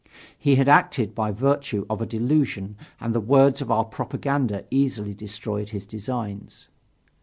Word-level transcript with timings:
He 0.35 0.55
had 0.55 0.67
acted 0.67 1.13
by 1.13 1.29
virtue 1.29 1.85
of 1.87 2.01
a 2.01 2.07
delusion 2.07 2.75
and 2.99 3.13
the 3.13 3.19
words 3.21 3.61
of 3.61 3.69
our 3.69 3.85
propaganda 3.85 4.65
easily 4.71 5.13
destroyed 5.13 5.69
his 5.69 5.85
designs. 5.85 6.69